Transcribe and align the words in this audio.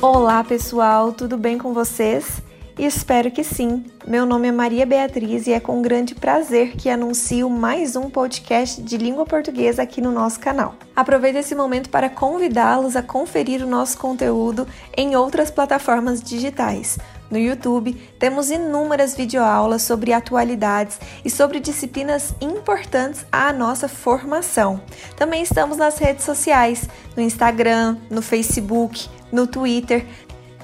Olá 0.00 0.44
pessoal, 0.44 1.12
tudo 1.12 1.36
bem 1.36 1.58
com 1.58 1.74
vocês? 1.74 2.40
Espero 2.78 3.32
que 3.32 3.42
sim. 3.42 3.84
Meu 4.06 4.24
nome 4.24 4.46
é 4.46 4.52
Maria 4.52 4.86
Beatriz 4.86 5.48
e 5.48 5.52
é 5.52 5.58
com 5.58 5.82
grande 5.82 6.14
prazer 6.14 6.76
que 6.76 6.88
anuncio 6.88 7.50
mais 7.50 7.96
um 7.96 8.08
podcast 8.08 8.80
de 8.80 8.96
língua 8.96 9.26
portuguesa 9.26 9.82
aqui 9.82 10.00
no 10.00 10.12
nosso 10.12 10.38
canal. 10.38 10.76
Aproveito 10.94 11.34
esse 11.34 11.52
momento 11.52 11.90
para 11.90 12.08
convidá-los 12.08 12.94
a 12.94 13.02
conferir 13.02 13.60
o 13.60 13.66
nosso 13.66 13.98
conteúdo 13.98 14.68
em 14.96 15.16
outras 15.16 15.50
plataformas 15.50 16.22
digitais. 16.22 16.96
No 17.28 17.36
YouTube, 17.36 17.92
temos 18.20 18.50
inúmeras 18.50 19.16
videoaulas 19.16 19.82
sobre 19.82 20.12
atualidades 20.12 21.00
e 21.24 21.28
sobre 21.28 21.58
disciplinas 21.58 22.32
importantes 22.40 23.26
à 23.32 23.52
nossa 23.52 23.88
formação. 23.88 24.80
Também 25.16 25.42
estamos 25.42 25.76
nas 25.76 25.98
redes 25.98 26.24
sociais, 26.24 26.88
no 27.16 27.22
Instagram, 27.22 27.98
no 28.08 28.22
Facebook, 28.22 29.10
no 29.32 29.46
Twitter, 29.46 30.06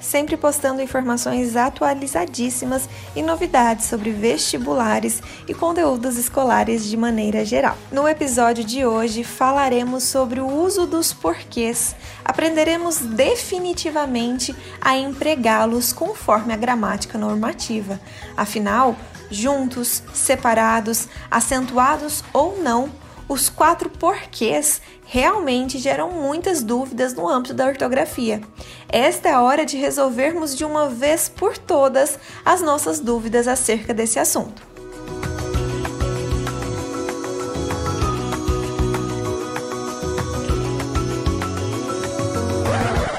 sempre 0.01 0.37
postando 0.37 0.81
informações 0.81 1.55
atualizadíssimas 1.55 2.87
e 3.15 3.21
novidades 3.21 3.85
sobre 3.85 4.11
vestibulares 4.11 5.21
e 5.47 5.53
conteúdos 5.53 6.17
escolares 6.17 6.85
de 6.85 6.97
maneira 6.97 7.43
geral. 7.45 7.77
No 7.91 8.07
episódio 8.07 8.63
de 8.63 8.85
hoje 8.85 9.23
falaremos 9.23 10.03
sobre 10.03 10.39
o 10.39 10.47
uso 10.47 10.85
dos 10.85 11.13
porquês. 11.13 11.95
Aprenderemos 12.23 12.97
definitivamente 12.97 14.55
a 14.81 14.97
empregá-los 14.97 15.91
conforme 15.91 16.53
a 16.53 16.57
gramática 16.57 17.17
normativa. 17.17 17.99
Afinal, 18.35 18.95
juntos, 19.31 20.03
separados, 20.13 21.07
acentuados 21.31 22.23
ou 22.31 22.61
não, 22.61 22.91
os 23.27 23.49
quatro 23.49 23.89
porquês 23.89 24.81
realmente 25.05 25.77
geram 25.77 26.11
muitas 26.11 26.63
dúvidas 26.63 27.13
no 27.13 27.27
âmbito 27.27 27.53
da 27.53 27.65
ortografia. 27.65 28.41
Esta 28.89 29.29
é 29.29 29.33
a 29.33 29.41
hora 29.41 29.65
de 29.65 29.77
resolvermos 29.77 30.55
de 30.55 30.63
uma 30.63 30.89
vez 30.89 31.29
por 31.29 31.57
todas 31.57 32.19
as 32.43 32.61
nossas 32.61 32.99
dúvidas 32.99 33.47
acerca 33.47 33.93
desse 33.93 34.19
assunto. 34.19 34.75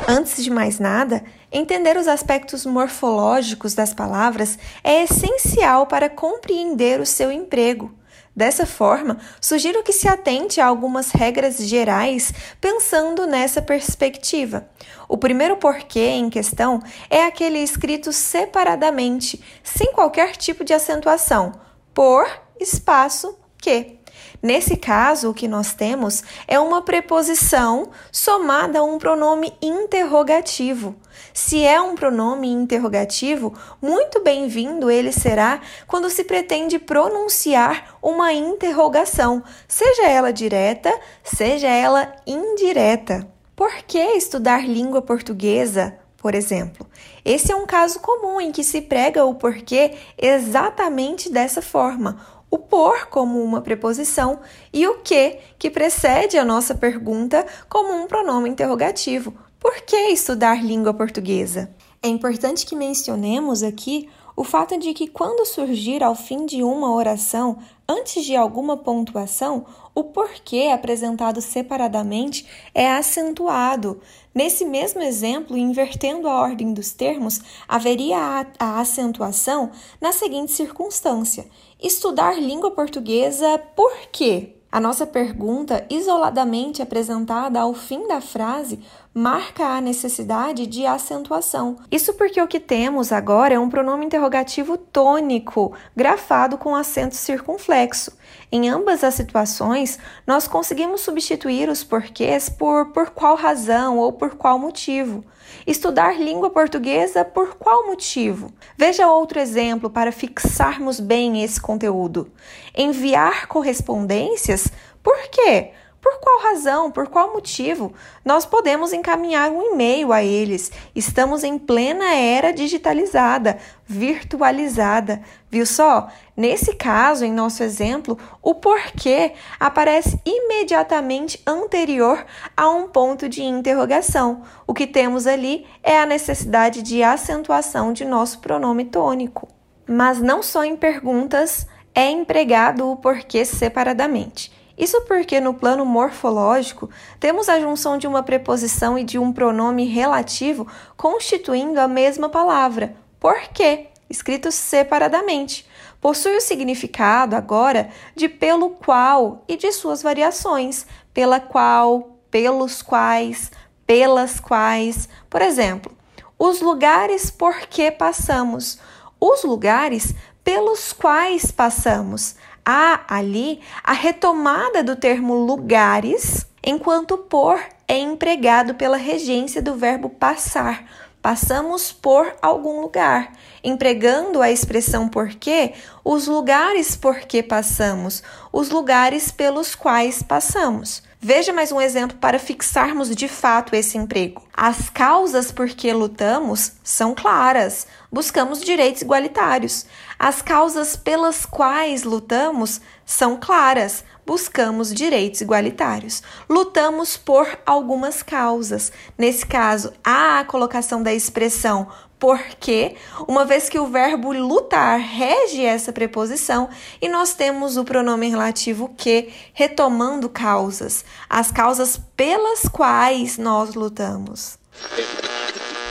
Antes 0.09 0.45
de 0.45 0.51
mais 0.51 0.79
nada, 0.79 1.25
entender 1.51 1.97
os 1.97 2.07
aspectos 2.07 2.65
morfológicos 2.65 3.75
das 3.75 3.93
palavras 3.93 4.57
é 4.85 5.03
essencial 5.03 5.87
para 5.87 6.09
compreender 6.09 7.01
o 7.01 7.07
seu 7.07 7.33
emprego. 7.33 7.93
Dessa 8.37 8.67
forma, 8.67 9.17
sugiro 9.41 9.83
que 9.83 9.95
se 9.95 10.07
atente 10.07 10.61
a 10.61 10.67
algumas 10.67 11.11
regras 11.11 11.57
gerais 11.57 12.35
pensando 12.61 13.27
nessa 13.27 13.63
perspectiva. 13.63 14.69
O 15.09 15.17
primeiro 15.17 15.57
porquê 15.57 16.09
em 16.11 16.29
questão 16.29 16.83
é 17.09 17.25
aquele 17.25 17.61
escrito 17.61 18.13
separadamente, 18.13 19.43
sem 19.65 19.91
qualquer 19.91 20.37
tipo 20.37 20.65
de 20.65 20.75
acentuação, 20.75 21.53
por 21.95 22.29
espaço 22.61 23.39
que. 23.57 24.01
Nesse 24.43 24.77
caso, 24.77 25.31
o 25.31 25.35
que 25.35 25.49
nós 25.49 25.73
temos 25.73 26.23
é 26.47 26.61
uma 26.61 26.83
preposição 26.83 27.91
somada 28.13 28.81
a 28.81 28.85
um 28.85 28.99
pronome 28.99 29.55
interrogativo. 29.63 30.95
Se 31.33 31.65
é 31.65 31.81
um 31.81 31.95
pronome 31.95 32.49
interrogativo, 32.49 33.55
muito 33.81 34.23
bem-vindo 34.23 34.91
ele 34.91 35.13
será 35.13 35.61
quando 35.87 36.11
se 36.11 36.25
pretende 36.25 36.79
pronunciar 36.79 37.97
uma 38.03 38.33
interrogação, 38.33 39.43
seja 39.69 40.09
ela 40.09 40.33
direta, 40.33 40.93
seja 41.23 41.69
ela 41.69 42.15
indireta. 42.27 43.29
Por 43.55 43.73
que 43.87 43.99
estudar 43.99 44.69
língua 44.69 45.01
portuguesa? 45.03 45.99
Por 46.17 46.35
exemplo, 46.35 46.87
esse 47.25 47.53
é 47.53 47.57
um 47.57 47.67
caso 47.67 48.01
comum 48.01 48.41
em 48.41 48.51
que 48.51 48.65
se 48.65 48.83
prega 48.83 49.25
o 49.25 49.35
porquê 49.35 49.95
exatamente 50.19 51.31
dessa 51.31 51.63
forma 51.63 52.19
o 52.51 52.59
por 52.59 53.07
como 53.07 53.43
uma 53.43 53.61
preposição 53.61 54.41
e 54.73 54.87
o 54.87 54.99
que, 54.99 55.39
que 55.59 55.71
precede 55.71 56.39
a 56.39 56.45
nossa 56.45 56.75
pergunta, 56.75 57.45
como 57.69 57.93
um 57.93 58.07
pronome 58.07 58.49
interrogativo. 58.49 59.35
Por 59.59 59.81
que 59.83 59.97
estudar 60.11 60.63
língua 60.63 60.93
portuguesa? 60.93 61.75
É 62.03 62.09
importante 62.09 62.67
que 62.67 62.77
mencionemos 62.77 63.63
aqui 63.63 64.09
o 64.37 64.45
fato 64.45 64.79
de 64.79 64.93
que, 64.93 65.09
quando 65.09 65.47
surgir 65.47 66.05
ao 66.05 66.15
fim 66.15 66.45
de 66.45 66.63
uma 66.63 66.93
oração, 66.93 67.57
antes 67.89 68.23
de 68.27 68.37
alguma 68.37 68.77
pontuação, 68.77 69.65
o 69.95 70.05
porquê 70.05 70.69
apresentado 70.71 71.41
separadamente 71.41 72.47
é 72.75 72.87
acentuado. 72.93 73.99
Nesse 74.35 74.67
mesmo 74.67 75.01
exemplo, 75.01 75.57
invertendo 75.57 76.29
a 76.29 76.39
ordem 76.39 76.75
dos 76.75 76.93
termos, 76.93 77.41
haveria 77.67 78.19
a, 78.19 78.47
a 78.59 78.81
acentuação 78.81 79.71
na 79.99 80.13
seguinte 80.13 80.53
circunstância: 80.53 81.47
estudar 81.83 82.39
língua 82.39 82.73
portuguesa 82.73 83.59
por 83.75 83.97
quê? 84.13 84.53
A 84.71 84.81
nossa 84.81 85.07
pergunta, 85.07 85.87
isoladamente 85.89 86.83
apresentada 86.83 87.59
ao 87.59 87.73
fim 87.73 88.07
da 88.07 88.21
frase, 88.21 88.81
marca 89.17 89.65
a 89.65 89.81
necessidade 89.81 90.67
de 90.67 90.85
acentuação. 90.85 91.79
Isso 91.91 92.13
porque 92.13 92.39
o 92.39 92.47
que 92.47 92.61
temos 92.61 93.13
agora 93.13 93.55
é 93.55 93.59
um 93.59 93.71
pronome 93.71 94.05
interrogativo 94.05 94.77
tônico, 94.77 95.73
grafado 95.97 96.59
com 96.59 96.77
acento 96.77 97.15
circunflexo. 97.15 98.13
Em 98.53 98.69
ambas 98.69 99.03
as 99.03 99.15
situações, 99.15 99.99
nós 100.27 100.47
conseguimos 100.47 101.01
substituir 101.01 101.71
os 101.71 101.83
porquês 101.83 102.51
por 102.51 102.93
por 102.93 103.09
qual 103.09 103.37
razão 103.37 103.97
ou 103.97 104.13
por 104.13 104.35
qual 104.35 104.59
motivo. 104.59 105.25
Estudar 105.67 106.21
língua 106.21 106.51
portuguesa 106.51 107.25
por 107.25 107.55
qual 107.55 107.87
motivo? 107.87 108.53
Veja 108.77 109.09
outro 109.09 109.41
exemplo 109.41 109.89
para 109.89 110.13
fixarmos 110.13 111.01
bem 111.01 111.43
esse 111.43 111.59
conteúdo. 111.59 112.31
Enviar 112.77 113.47
correspondências 113.47 114.71
por 115.03 115.17
quê? 115.31 115.71
Por 116.07 116.21
qual 116.21 116.39
razão, 116.39 116.89
por 116.89 117.09
qual 117.09 117.33
motivo 117.33 117.93
nós 118.25 118.47
podemos 118.47 118.93
encaminhar 118.93 119.51
um 119.51 119.73
e-mail 119.73 120.13
a 120.13 120.23
eles? 120.23 120.71
Estamos 120.95 121.43
em 121.43 121.59
plena 121.59 122.15
era 122.15 122.53
digitalizada, 122.53 123.59
virtualizada. 123.85 125.21
Viu 125.51 125.67
só? 125.67 126.07
Nesse 126.37 126.77
caso, 126.77 127.25
em 127.25 127.33
nosso 127.33 127.61
exemplo, 127.65 128.17
o 128.41 128.55
porquê 128.55 129.33
aparece 129.59 130.21
imediatamente 130.25 131.43
anterior 131.45 132.25
a 132.57 132.71
um 132.71 132.87
ponto 132.87 133.29
de 133.29 133.43
interrogação. 133.43 134.43
O 134.65 134.73
que 134.73 134.87
temos 134.87 135.27
ali 135.27 135.67
é 135.83 135.99
a 135.99 136.07
necessidade 136.07 136.83
de 136.83 137.03
acentuação 137.03 137.93
de 137.93 138.05
nosso 138.05 138.39
pronome 138.39 138.85
tônico. 138.85 139.49
Mas 139.89 140.21
não 140.21 140.41
só 140.41 140.63
em 140.63 140.77
perguntas 140.77 141.67
é 141.93 142.09
empregado 142.09 142.89
o 142.89 142.95
porquê 142.95 143.45
separadamente. 143.45 144.55
Isso 144.77 145.01
porque 145.03 145.41
no 145.41 145.55
plano 145.55 145.87
morfológico 145.87 146.91
temos 147.19 147.49
a 147.49 147.59
junção 147.59 147.97
de 147.97 148.07
uma 148.07 148.23
preposição 148.23 148.99
e 148.99 149.05
de 149.05 149.19
um 149.19 149.33
pronome 149.33 149.87
relativo 149.87 150.67
constituindo 150.97 151.81
a 151.81 151.89
mesma 151.89 152.29
palavra, 152.29 152.95
porque, 153.19 153.87
escrito 154.11 154.53
separadamente. 154.53 155.67
Possui 156.01 156.37
o 156.37 156.41
significado 156.41 157.35
agora 157.35 157.89
de 158.15 158.29
pelo 158.29 158.71
qual 158.71 159.43
e 159.49 159.57
de 159.57 159.73
suas 159.73 160.03
variações, 160.03 160.87
pela 161.15 161.41
qual, 161.41 162.19
pelos 162.31 162.83
quais, 162.83 163.51
pelas 163.87 164.39
quais. 164.39 165.09
Por 165.31 165.41
exemplo, 165.41 165.97
os 166.39 166.61
lugares 166.61 167.31
por 167.31 167.61
que 167.61 167.91
passamos, 167.91 168.79
os 169.19 169.43
lugares 169.43 170.15
pelos 170.45 170.93
quais 170.93 171.51
passamos 171.51 172.37
há 172.67 173.05
ali 173.09 173.61
a 173.85 173.93
retomada 173.93 174.83
do 174.83 174.97
termo 174.97 175.35
lugares, 175.35 176.45
enquanto 176.65 177.17
por 177.17 177.61
é 177.87 177.97
empregado 177.97 178.75
pela 178.75 178.97
regência 178.97 179.63
do 179.63 179.77
verbo 179.77 180.11
passar. 180.11 180.85
Passamos 181.23 181.93
por 181.93 182.35
algum 182.43 182.81
lugar, 182.81 183.33
empregando 183.63 184.43
a 184.43 184.51
expressão 184.51 185.09
porque, 185.09 185.73
os 186.05 186.27
lugares 186.27 186.97
por 186.97 187.21
que 187.21 187.43
passamos, 187.43 188.23
os 188.53 188.71
lugares 188.71 189.31
pelos 189.31 189.75
quais 189.75 190.23
passamos. 190.23 191.03
Veja 191.29 191.53
mais 191.53 191.73
um 191.73 191.81
exemplo 191.81 192.17
para 192.19 192.39
fixarmos 192.39 193.13
de 193.13 193.27
fato 193.27 193.75
esse 193.75 193.99
emprego. 193.99 194.45
As 194.57 194.89
causas 194.89 195.51
por 195.51 195.67
que 195.67 195.93
lutamos 195.93 196.75
são 196.85 197.17
claras. 197.17 197.85
Buscamos 198.13 198.61
direitos 198.61 199.03
igualitários. 199.03 199.87
As 200.17 200.41
causas 200.41 200.95
pelas 200.95 201.45
quais 201.45 202.05
lutamos 202.05 202.81
são 203.05 203.37
claras. 203.37 204.05
Buscamos 204.25 204.95
direitos 204.95 205.41
igualitários. 205.41 206.23
Lutamos 206.49 207.17
por 207.17 207.59
algumas 207.67 208.23
causas. 208.23 208.93
Nesse 209.19 209.45
caso, 209.45 209.93
há 210.05 210.39
a 210.39 210.45
colocação 210.45 211.03
da 211.03 211.13
expressão 211.13 211.89
porque, 212.19 212.95
uma 213.29 213.45
vez 213.45 213.69
que 213.69 213.79
o 213.79 213.87
verbo 213.87 214.33
lutar 214.33 214.99
rege 214.99 215.63
essa 215.63 215.93
preposição 215.93 216.69
e 217.01 217.09
nós 217.09 217.35
temos 217.35 217.77
o 217.77 217.85
pronome 217.85 218.29
relativo 218.29 218.91
que 218.97 219.29
retomando 219.53 220.29
causas, 220.29 221.05
as 221.29 221.51
causas 221.51 222.01
pelas 222.17 222.63
quais 222.63 223.37
nós 223.37 223.75
lutamos. 223.75 224.59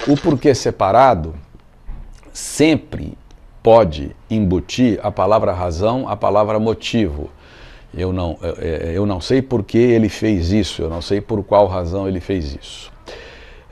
O 0.08 0.18
porquê 0.18 0.54
separado 0.56 1.36
sempre 2.34 3.18
pode 3.62 4.16
embutir 4.30 5.00
a 5.02 5.12
palavra 5.12 5.52
razão, 5.52 6.08
a 6.08 6.16
palavra 6.16 6.60
motivo. 6.60 7.30
Eu 7.94 8.12
não, 8.12 8.38
eu 8.94 9.06
não 9.06 9.22
sei 9.22 9.42
por 9.42 9.64
que 9.64 9.78
ele 9.78 10.10
fez 10.10 10.52
isso, 10.52 10.82
eu 10.82 10.90
não 10.90 11.02
sei 11.02 11.22
por 11.22 11.44
qual 11.44 11.66
razão 11.66 12.08
ele 12.08 12.20
fez 12.20 12.54
isso. 12.54 12.92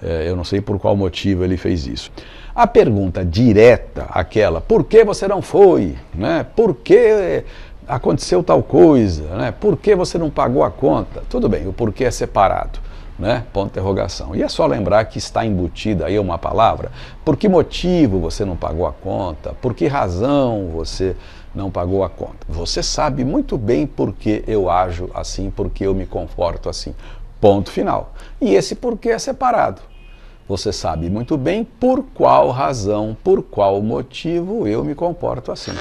É, 0.03 0.27
eu 0.27 0.35
não 0.35 0.43
sei 0.43 0.59
por 0.59 0.77
qual 0.77 0.95
motivo 0.97 1.45
ele 1.45 1.55
fez 1.55 1.87
isso. 1.87 2.11
A 2.53 2.67
pergunta 2.67 3.23
direta, 3.23 4.05
aquela, 4.09 4.59
por 4.59 4.83
que 4.83 5.03
você 5.03 5.27
não 5.27 5.41
foi? 5.41 5.95
Né? 6.13 6.45
Por 6.55 6.75
que 6.75 7.43
aconteceu 7.87 8.43
tal 8.43 8.61
coisa? 8.61 9.23
Né? 9.35 9.51
Por 9.51 9.77
que 9.77 9.95
você 9.95 10.17
não 10.17 10.29
pagou 10.29 10.63
a 10.63 10.69
conta? 10.69 11.23
Tudo 11.29 11.47
bem, 11.47 11.67
o 11.67 11.73
porquê 11.73 12.03
é 12.03 12.11
separado. 12.11 12.79
Né? 13.17 13.45
Ponto 13.53 13.67
de 13.67 13.71
interrogação. 13.71 14.35
E 14.35 14.43
é 14.43 14.49
só 14.49 14.65
lembrar 14.65 15.05
que 15.05 15.17
está 15.17 15.45
embutida 15.45 16.07
aí 16.07 16.19
uma 16.19 16.37
palavra. 16.37 16.91
Por 17.23 17.37
que 17.37 17.47
motivo 17.47 18.19
você 18.19 18.43
não 18.43 18.57
pagou 18.57 18.85
a 18.85 18.91
conta? 18.91 19.53
Por 19.61 19.73
que 19.73 19.87
razão 19.87 20.69
você 20.73 21.15
não 21.55 21.71
pagou 21.71 22.03
a 22.03 22.09
conta? 22.09 22.45
Você 22.49 22.83
sabe 22.83 23.23
muito 23.23 23.57
bem 23.57 23.87
por 23.87 24.13
que 24.13 24.43
eu 24.47 24.69
ajo 24.69 25.09
assim, 25.13 25.49
por 25.49 25.69
que 25.69 25.85
eu 25.85 25.93
me 25.93 26.05
comporto 26.05 26.69
assim. 26.69 26.93
Ponto 27.39 27.71
final. 27.71 28.13
E 28.41 28.53
esse 28.55 28.75
porquê 28.75 29.09
é 29.09 29.19
separado. 29.19 29.92
Você 30.47 30.73
sabe 30.73 31.09
muito 31.09 31.37
bem 31.37 31.63
por 31.63 32.03
qual 32.13 32.49
razão, 32.49 33.15
por 33.23 33.41
qual 33.41 33.81
motivo 33.81 34.67
eu 34.67 34.83
me 34.83 34.93
comporto 34.93 35.51
assim. 35.51 35.71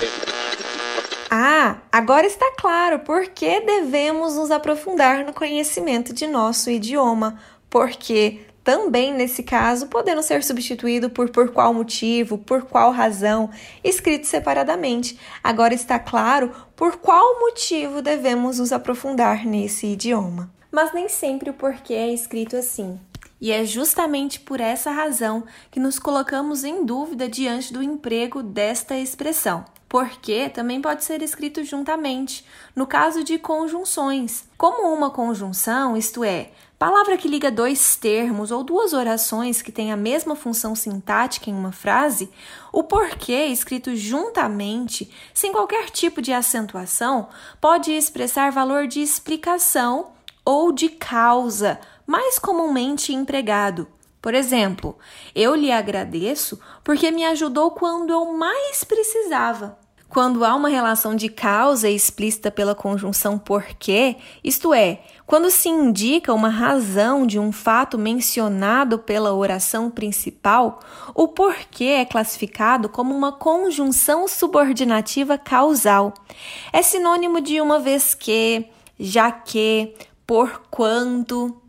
Ah, 1.30 1.78
agora 1.90 2.26
está 2.26 2.52
claro 2.58 3.00
por 3.00 3.26
que 3.28 3.60
devemos 3.60 4.36
nos 4.36 4.50
aprofundar 4.50 5.24
no 5.24 5.32
conhecimento 5.32 6.12
de 6.12 6.26
nosso 6.26 6.70
idioma, 6.70 7.38
porque 7.68 8.42
também 8.62 9.12
nesse 9.12 9.42
caso 9.42 9.86
podendo 9.86 10.22
ser 10.22 10.44
substituído 10.44 11.10
por 11.10 11.30
por 11.30 11.50
qual 11.50 11.74
motivo, 11.74 12.38
por 12.38 12.62
qual 12.62 12.92
razão, 12.92 13.50
escrito 13.82 14.26
separadamente. 14.26 15.18
Agora 15.42 15.74
está 15.74 15.98
claro 15.98 16.52
por 16.76 16.98
qual 16.98 17.40
motivo 17.40 18.00
devemos 18.00 18.58
nos 18.58 18.72
aprofundar 18.72 19.44
nesse 19.44 19.86
idioma. 19.86 20.52
Mas 20.70 20.92
nem 20.94 21.08
sempre 21.08 21.50
o 21.50 21.54
porquê 21.54 21.94
é 21.94 22.12
escrito 22.12 22.56
assim. 22.56 23.00
E 23.42 23.50
é 23.50 23.64
justamente 23.64 24.38
por 24.38 24.60
essa 24.60 24.92
razão 24.92 25.42
que 25.68 25.80
nos 25.80 25.98
colocamos 25.98 26.62
em 26.62 26.84
dúvida 26.86 27.28
diante 27.28 27.72
do 27.72 27.82
emprego 27.82 28.40
desta 28.40 28.96
expressão. 28.96 29.64
Porque 29.88 30.48
também 30.48 30.80
pode 30.80 31.02
ser 31.02 31.20
escrito 31.22 31.64
juntamente, 31.64 32.46
no 32.74 32.86
caso 32.86 33.24
de 33.24 33.40
conjunções. 33.40 34.44
Como 34.56 34.94
uma 34.94 35.10
conjunção, 35.10 35.96
isto 35.96 36.22
é, 36.22 36.52
palavra 36.78 37.16
que 37.16 37.26
liga 37.26 37.50
dois 37.50 37.96
termos 37.96 38.52
ou 38.52 38.62
duas 38.62 38.92
orações 38.92 39.60
que 39.60 39.72
têm 39.72 39.90
a 39.90 39.96
mesma 39.96 40.36
função 40.36 40.76
sintática 40.76 41.50
em 41.50 41.52
uma 41.52 41.72
frase, 41.72 42.30
o 42.72 42.84
porquê 42.84 43.46
escrito 43.46 43.96
juntamente, 43.96 45.10
sem 45.34 45.50
qualquer 45.50 45.90
tipo 45.90 46.22
de 46.22 46.32
acentuação, 46.32 47.28
pode 47.60 47.90
expressar 47.90 48.52
valor 48.52 48.86
de 48.86 49.00
explicação 49.00 50.12
ou 50.44 50.72
de 50.72 50.88
causa 50.88 51.80
mais 52.06 52.38
comumente 52.38 53.12
empregado. 53.12 53.88
Por 54.20 54.34
exemplo, 54.34 54.96
eu 55.34 55.54
lhe 55.54 55.72
agradeço 55.72 56.60
porque 56.84 57.10
me 57.10 57.24
ajudou 57.24 57.72
quando 57.72 58.10
eu 58.10 58.32
mais 58.32 58.84
precisava. 58.84 59.78
Quando 60.12 60.44
há 60.44 60.54
uma 60.54 60.68
relação 60.68 61.16
de 61.16 61.30
causa 61.30 61.88
explícita 61.88 62.50
pela 62.50 62.74
conjunção 62.74 63.38
porquê, 63.38 64.16
isto 64.44 64.74
é, 64.74 65.00
quando 65.24 65.50
se 65.50 65.70
indica 65.70 66.34
uma 66.34 66.50
razão 66.50 67.26
de 67.26 67.38
um 67.38 67.50
fato 67.50 67.98
mencionado 67.98 68.98
pela 68.98 69.32
oração 69.32 69.90
principal, 69.90 70.80
o 71.14 71.28
porquê 71.28 71.84
é 71.84 72.04
classificado 72.04 72.90
como 72.90 73.16
uma 73.16 73.32
conjunção 73.32 74.28
subordinativa 74.28 75.38
causal. 75.38 76.12
É 76.74 76.82
sinônimo 76.82 77.40
de 77.40 77.58
uma 77.62 77.78
vez 77.78 78.14
que, 78.14 78.66
já 79.00 79.32
que, 79.32 79.94
por 80.26 80.64
quanto. 80.70 81.61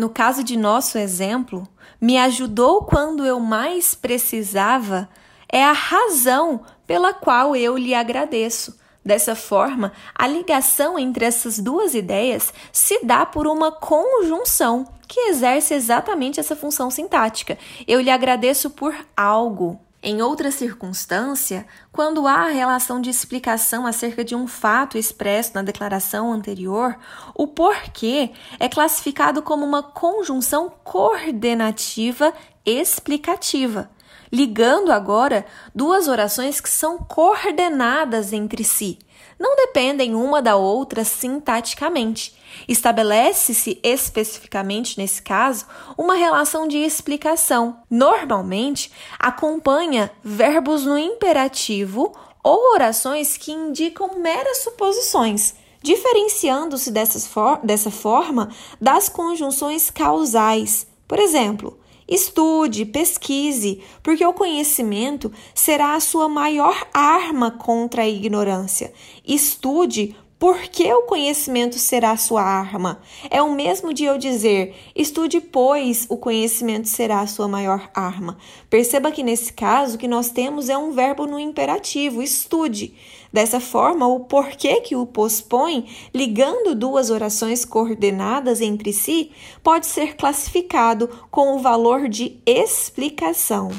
No 0.00 0.08
caso 0.08 0.42
de 0.42 0.56
nosso 0.56 0.96
exemplo, 0.96 1.68
me 2.00 2.16
ajudou 2.16 2.84
quando 2.84 3.22
eu 3.26 3.38
mais 3.38 3.94
precisava 3.94 5.06
é 5.46 5.62
a 5.62 5.72
razão 5.72 6.62
pela 6.86 7.12
qual 7.12 7.54
eu 7.54 7.76
lhe 7.76 7.92
agradeço. 7.94 8.80
Dessa 9.04 9.34
forma, 9.34 9.92
a 10.14 10.26
ligação 10.26 10.98
entre 10.98 11.26
essas 11.26 11.58
duas 11.58 11.94
ideias 11.94 12.50
se 12.72 13.04
dá 13.04 13.26
por 13.26 13.46
uma 13.46 13.70
conjunção 13.70 14.88
que 15.06 15.20
exerce 15.28 15.74
exatamente 15.74 16.40
essa 16.40 16.56
função 16.56 16.90
sintática. 16.90 17.58
Eu 17.86 18.00
lhe 18.00 18.10
agradeço 18.10 18.70
por 18.70 18.96
algo. 19.14 19.78
Em 20.02 20.22
outra 20.22 20.50
circunstância, 20.50 21.66
quando 21.92 22.26
há 22.26 22.46
relação 22.46 23.02
de 23.02 23.10
explicação 23.10 23.86
acerca 23.86 24.24
de 24.24 24.34
um 24.34 24.46
fato 24.46 24.96
expresso 24.96 25.52
na 25.54 25.60
declaração 25.60 26.32
anterior, 26.32 26.96
o 27.34 27.46
porquê 27.46 28.30
é 28.58 28.66
classificado 28.66 29.42
como 29.42 29.62
uma 29.64 29.82
conjunção 29.82 30.70
coordenativa 30.82 32.32
explicativa, 32.64 33.90
ligando 34.32 34.90
agora 34.90 35.44
duas 35.74 36.08
orações 36.08 36.62
que 36.62 36.70
são 36.70 36.96
coordenadas 36.96 38.32
entre 38.32 38.64
si 38.64 38.98
não 39.40 39.56
dependem 39.56 40.14
uma 40.14 40.42
da 40.42 40.54
outra 40.54 41.02
sintaticamente. 41.02 42.34
Estabelece-se 42.68 43.80
especificamente 43.82 44.98
nesse 44.98 45.22
caso 45.22 45.64
uma 45.96 46.14
relação 46.14 46.68
de 46.68 46.76
explicação. 46.76 47.80
Normalmente 47.88 48.92
acompanha 49.18 50.10
verbos 50.22 50.84
no 50.84 50.98
imperativo 50.98 52.12
ou 52.44 52.74
orações 52.74 53.38
que 53.38 53.50
indicam 53.50 54.18
meras 54.18 54.58
suposições, 54.58 55.54
diferenciando-se 55.82 56.90
dessa 56.90 57.90
forma 57.90 58.50
das 58.78 59.08
conjunções 59.08 59.90
causais. 59.90 60.86
Por 61.08 61.18
exemplo, 61.18 61.79
Estude, 62.10 62.84
pesquise, 62.84 63.80
porque 64.02 64.26
o 64.26 64.34
conhecimento 64.34 65.32
será 65.54 65.94
a 65.94 66.00
sua 66.00 66.28
maior 66.28 66.88
arma 66.92 67.52
contra 67.52 68.02
a 68.02 68.08
ignorância. 68.08 68.92
Estude, 69.24 70.16
porque 70.40 70.90
o 70.90 71.02
conhecimento 71.02 71.78
será 71.78 72.16
sua 72.16 72.42
arma. 72.42 73.02
É 73.28 73.42
o 73.42 73.52
mesmo 73.52 73.92
de 73.92 74.04
eu 74.04 74.16
dizer: 74.16 74.74
estude, 74.96 75.38
pois 75.38 76.06
o 76.08 76.16
conhecimento 76.16 76.88
será 76.88 77.20
a 77.20 77.26
sua 77.26 77.46
maior 77.46 77.90
arma. 77.94 78.38
Perceba 78.70 79.12
que 79.12 79.22
nesse 79.22 79.52
caso 79.52 79.96
o 79.96 79.98
que 79.98 80.08
nós 80.08 80.30
temos 80.30 80.70
é 80.70 80.78
um 80.78 80.92
verbo 80.92 81.26
no 81.26 81.38
imperativo: 81.38 82.22
estude. 82.22 82.94
Dessa 83.30 83.60
forma, 83.60 84.08
o 84.08 84.20
porquê 84.20 84.80
que 84.80 84.96
o 84.96 85.06
pospõe, 85.06 85.86
ligando 86.12 86.74
duas 86.74 87.10
orações 87.10 87.64
coordenadas 87.66 88.62
entre 88.62 88.94
si, 88.94 89.30
pode 89.62 89.86
ser 89.86 90.16
classificado 90.16 91.06
com 91.30 91.54
o 91.54 91.58
valor 91.58 92.08
de 92.08 92.40
explicação. 92.46 93.70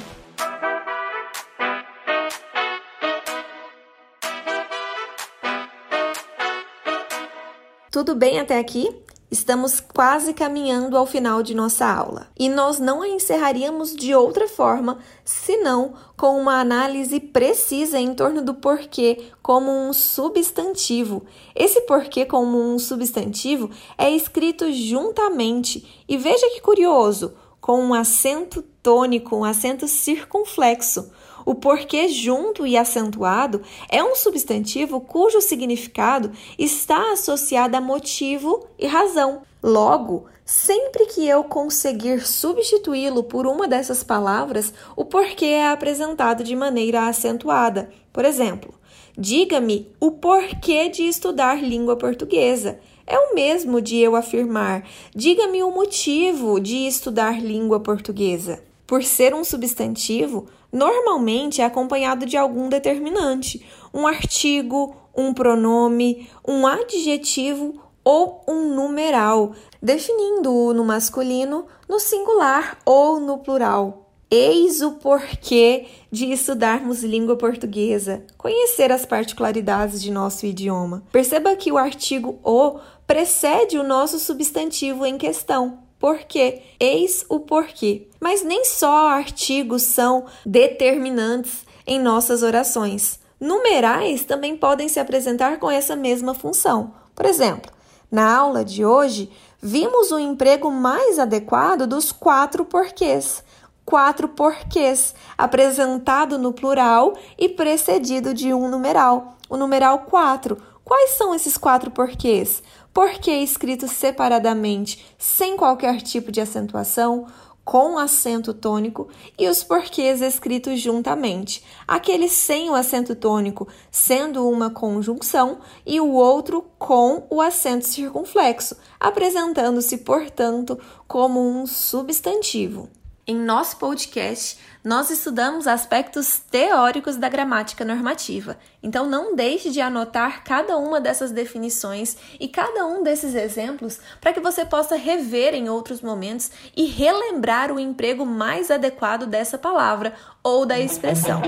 Tudo 7.91 8.15
bem 8.15 8.39
até 8.39 8.57
aqui? 8.57 8.89
Estamos 9.29 9.81
quase 9.81 10.33
caminhando 10.33 10.95
ao 10.95 11.05
final 11.05 11.43
de 11.43 11.53
nossa 11.53 11.85
aula 11.85 12.29
e 12.39 12.47
nós 12.47 12.79
não 12.79 13.01
a 13.01 13.07
encerraríamos 13.09 13.93
de 13.93 14.15
outra 14.15 14.47
forma 14.47 14.99
senão 15.25 15.93
com 16.15 16.39
uma 16.39 16.61
análise 16.61 17.19
precisa 17.19 17.99
em 17.99 18.13
torno 18.13 18.41
do 18.41 18.53
porquê 18.53 19.25
como 19.43 19.69
um 19.69 19.91
substantivo. 19.91 21.25
Esse 21.53 21.81
porquê 21.81 22.25
como 22.25 22.57
um 22.57 22.79
substantivo 22.79 23.69
é 23.97 24.09
escrito 24.09 24.71
juntamente 24.71 26.03
e 26.07 26.15
veja 26.15 26.47
que 26.51 26.61
curioso, 26.61 27.33
com 27.59 27.77
um 27.83 27.93
acento 27.93 28.61
tônico, 28.81 29.35
um 29.35 29.43
acento 29.43 29.85
circunflexo. 29.85 31.11
O 31.45 31.55
porquê 31.55 32.07
junto 32.07 32.65
e 32.65 32.77
acentuado 32.77 33.61
é 33.89 34.03
um 34.03 34.15
substantivo 34.15 35.01
cujo 35.01 35.41
significado 35.41 36.31
está 36.57 37.13
associado 37.13 37.75
a 37.75 37.81
motivo 37.81 38.67
e 38.77 38.87
razão. 38.87 39.41
Logo, 39.63 40.25
sempre 40.45 41.05
que 41.05 41.27
eu 41.27 41.43
conseguir 41.43 42.25
substituí-lo 42.25 43.23
por 43.23 43.45
uma 43.45 43.67
dessas 43.67 44.03
palavras, 44.03 44.73
o 44.95 45.05
porquê 45.05 45.45
é 45.45 45.67
apresentado 45.67 46.43
de 46.43 46.55
maneira 46.55 47.07
acentuada. 47.07 47.89
Por 48.11 48.25
exemplo, 48.25 48.73
diga-me 49.17 49.91
o 49.99 50.11
porquê 50.11 50.89
de 50.89 51.03
estudar 51.03 51.63
língua 51.63 51.95
portuguesa. 51.95 52.79
É 53.05 53.17
o 53.17 53.35
mesmo 53.35 53.81
de 53.81 53.97
eu 53.97 54.15
afirmar: 54.15 54.83
diga-me 55.15 55.63
o 55.63 55.71
motivo 55.71 56.59
de 56.59 56.87
estudar 56.87 57.41
língua 57.41 57.79
portuguesa. 57.79 58.63
Por 58.91 59.05
ser 59.05 59.33
um 59.33 59.41
substantivo, 59.41 60.47
normalmente 60.69 61.61
é 61.61 61.63
acompanhado 61.63 62.25
de 62.25 62.35
algum 62.35 62.67
determinante, 62.67 63.65
um 63.93 64.05
artigo, 64.05 64.93
um 65.15 65.33
pronome, 65.33 66.29
um 66.45 66.67
adjetivo 66.67 67.81
ou 68.03 68.43
um 68.45 68.75
numeral, 68.75 69.53
definindo-o 69.81 70.73
no 70.73 70.83
masculino, 70.83 71.67
no 71.87 72.01
singular 72.01 72.79
ou 72.85 73.17
no 73.17 73.37
plural. 73.37 74.11
Eis 74.29 74.81
o 74.81 74.95
porquê 74.95 75.85
de 76.11 76.29
estudarmos 76.29 77.01
língua 77.01 77.37
portuguesa, 77.37 78.25
conhecer 78.37 78.91
as 78.91 79.05
particularidades 79.05 80.01
de 80.01 80.11
nosso 80.11 80.45
idioma. 80.45 81.01
Perceba 81.13 81.55
que 81.55 81.71
o 81.71 81.77
artigo 81.77 82.39
o 82.43 82.77
precede 83.07 83.77
o 83.77 83.83
nosso 83.83 84.19
substantivo 84.19 85.05
em 85.05 85.17
questão. 85.17 85.79
Porquê? 86.01 86.63
Eis 86.79 87.23
o 87.29 87.39
porquê. 87.39 88.07
Mas 88.19 88.43
nem 88.43 88.65
só 88.65 89.07
artigos 89.09 89.83
são 89.83 90.25
determinantes 90.43 91.63
em 91.85 91.99
nossas 91.99 92.41
orações. 92.41 93.19
Numerais 93.39 94.25
também 94.25 94.57
podem 94.57 94.89
se 94.89 94.99
apresentar 94.99 95.59
com 95.59 95.69
essa 95.69 95.95
mesma 95.95 96.33
função. 96.33 96.91
Por 97.13 97.27
exemplo, 97.27 97.71
na 98.11 98.35
aula 98.35 98.65
de 98.65 98.83
hoje, 98.83 99.31
vimos 99.61 100.11
o 100.11 100.17
emprego 100.17 100.71
mais 100.71 101.19
adequado 101.19 101.85
dos 101.85 102.11
quatro 102.11 102.65
porquês. 102.65 103.43
Quatro 103.85 104.27
porquês, 104.27 105.13
apresentado 105.37 106.39
no 106.39 106.51
plural 106.51 107.13
e 107.37 107.47
precedido 107.47 108.33
de 108.33 108.51
um 108.51 108.67
numeral, 108.67 109.35
o 109.47 109.55
numeral 109.55 109.99
4. 109.99 110.57
Quais 110.91 111.11
são 111.11 111.33
esses 111.33 111.57
quatro 111.57 111.89
porquês? 111.89 112.61
Porquê 112.93 113.31
escrito 113.35 113.87
separadamente, 113.87 115.15
sem 115.17 115.55
qualquer 115.55 116.01
tipo 116.01 116.33
de 116.33 116.41
acentuação, 116.41 117.27
com 117.63 117.97
acento 117.97 118.53
tônico 118.53 119.07
e 119.39 119.47
os 119.47 119.63
porquês 119.63 120.19
escritos 120.19 120.81
juntamente, 120.81 121.63
aquele 121.87 122.27
sem 122.27 122.69
o 122.69 122.75
acento 122.75 123.15
tônico 123.15 123.69
sendo 123.89 124.45
uma 124.49 124.69
conjunção 124.69 125.59
e 125.85 126.01
o 126.01 126.11
outro 126.11 126.61
com 126.77 127.25
o 127.29 127.39
acento 127.39 127.87
circunflexo, 127.87 128.75
apresentando-se, 128.99 129.99
portanto, 129.99 130.77
como 131.07 131.39
um 131.39 131.65
substantivo. 131.65 132.89
Em 133.27 133.35
nosso 133.35 133.77
podcast, 133.77 134.57
nós 134.83 135.11
estudamos 135.11 135.67
aspectos 135.67 136.39
teóricos 136.39 137.17
da 137.17 137.29
gramática 137.29 137.85
normativa. 137.85 138.57
Então, 138.81 139.07
não 139.07 139.35
deixe 139.35 139.69
de 139.69 139.79
anotar 139.79 140.43
cada 140.43 140.75
uma 140.75 140.99
dessas 140.99 141.29
definições 141.29 142.17
e 142.39 142.47
cada 142.47 142.83
um 142.87 143.03
desses 143.03 143.35
exemplos 143.35 143.99
para 144.19 144.33
que 144.33 144.39
você 144.39 144.65
possa 144.65 144.95
rever 144.95 145.53
em 145.53 145.69
outros 145.69 146.01
momentos 146.01 146.49
e 146.75 146.85
relembrar 146.85 147.71
o 147.71 147.79
emprego 147.79 148.25
mais 148.25 148.71
adequado 148.71 149.27
dessa 149.27 149.55
palavra 149.55 150.13
ou 150.43 150.65
da 150.65 150.79
expressão. 150.79 151.43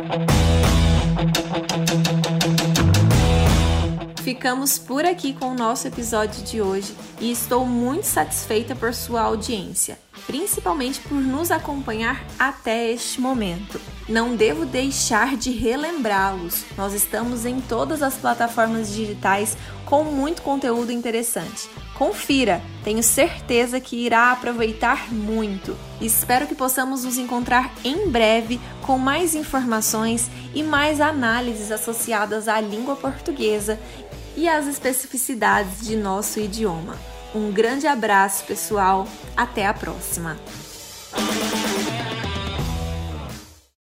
Ficamos 4.23 4.77
por 4.77 5.03
aqui 5.05 5.33
com 5.33 5.47
o 5.47 5.55
nosso 5.55 5.87
episódio 5.87 6.43
de 6.43 6.61
hoje 6.61 6.95
e 7.19 7.31
estou 7.31 7.65
muito 7.65 8.05
satisfeita 8.05 8.75
por 8.75 8.93
sua 8.93 9.21
audiência 9.21 10.02
principalmente 10.25 10.99
por 11.01 11.15
nos 11.21 11.51
acompanhar 11.51 12.25
até 12.37 12.91
este 12.91 13.19
momento. 13.19 13.79
Não 14.07 14.35
devo 14.35 14.65
deixar 14.65 15.37
de 15.37 15.51
relembrá-los. 15.51 16.65
Nós 16.77 16.93
estamos 16.93 17.45
em 17.45 17.61
todas 17.61 18.01
as 18.01 18.15
plataformas 18.15 18.93
digitais 18.93 19.57
com 19.85 20.03
muito 20.03 20.41
conteúdo 20.41 20.91
interessante. 20.91 21.69
Confira, 21.93 22.61
tenho 22.83 23.03
certeza 23.03 23.79
que 23.79 23.95
irá 23.95 24.31
aproveitar 24.31 25.13
muito. 25.13 25.77
Espero 26.01 26.47
que 26.47 26.55
possamos 26.55 27.03
nos 27.03 27.17
encontrar 27.17 27.71
em 27.83 28.09
breve 28.09 28.59
com 28.81 28.97
mais 28.97 29.35
informações 29.35 30.29
e 30.53 30.63
mais 30.63 30.99
análises 30.99 31.71
associadas 31.71 32.47
à 32.47 32.59
língua 32.59 32.95
portuguesa 32.95 33.79
e 34.35 34.49
às 34.49 34.65
especificidades 34.67 35.81
de 35.81 35.95
nosso 35.95 36.39
idioma. 36.39 37.12
Um 37.35 37.51
grande 37.51 37.87
abraço, 37.87 38.43
pessoal. 38.45 39.07
Até 39.35 39.65
a 39.65 39.73
próxima. 39.73 40.37